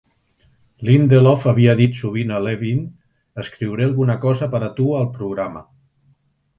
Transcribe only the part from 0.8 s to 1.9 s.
Lindelof havia